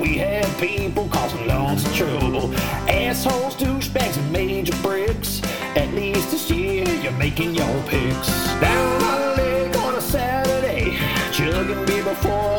[0.00, 2.54] We have people causing lots of trouble.
[2.88, 5.42] Assholes, douchebags, and major bricks.
[5.74, 8.28] At least this year you're making your picks.
[8.60, 10.98] Down on lake on a Saturday,
[11.32, 12.57] chugging beer before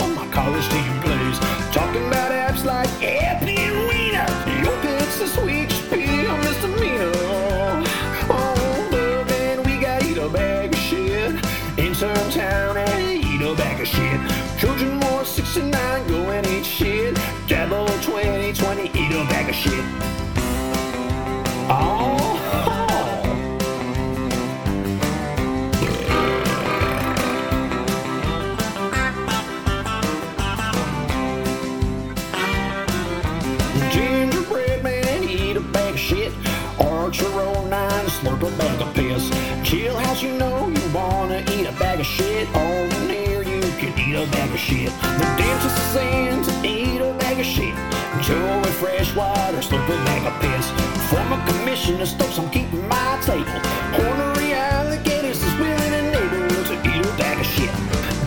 [37.10, 39.32] Archer 09, slurp a bag of piss.
[39.68, 42.48] Chill house, you know you wanna eat a bag of shit.
[42.54, 44.92] On here, you can eat a bag of shit.
[45.18, 47.74] The dentist sends eat a bag of shit.
[48.22, 50.70] Joey Freshwater, slurp a bag of piss.
[51.10, 53.58] Former commissioner Stokes, I'm keeping my table.
[54.06, 57.74] Ornery alligators is willing and able to eat a bag of shit.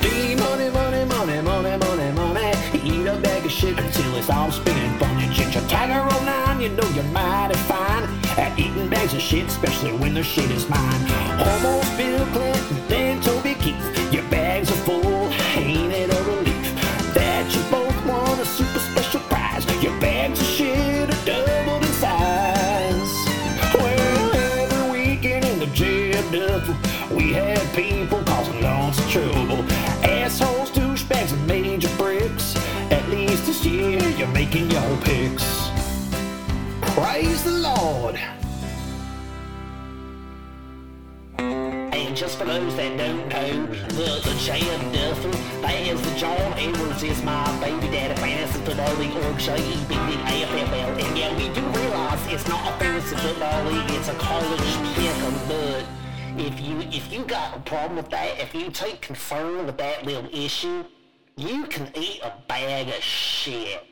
[0.03, 2.51] D money, money, money, money, money, money.
[2.83, 4.99] Eat a bag of shit until it's all spinning.
[4.99, 7.92] Bunny ginger tiger 09, you know you're mighty fine
[8.39, 11.11] at eating bags of shit, especially when the shit is mine.
[11.39, 14.13] Almost Bill Clinton, then Toby Keith.
[14.13, 19.21] Your bags are full, ain't it a relief that you both won a super special
[19.21, 19.65] prize?
[19.83, 23.15] Your bags of shit are doubled in size.
[23.75, 26.77] Well, every weekend in the jail duffel,
[27.17, 29.65] we have people causing lots of trouble.
[30.05, 32.57] Assholes, douchebags, and major bricks.
[32.91, 35.72] At least this year you're making your picks.
[36.95, 38.21] Praise the Lord.
[41.39, 45.31] And just for those that don't know, the, the Jam Duffel,
[45.63, 51.03] that is the John Edwards is my baby daddy fantasy football league org J-E-B-B AFFL.
[51.03, 54.61] And yeah, we do realize it's not a fantasy football league, it's a college
[54.93, 55.87] pick'em, but
[56.39, 60.05] if you if you got a problem with that, if you take concern with that
[60.05, 60.85] little issue,
[61.37, 63.92] you can eat a bag of shit.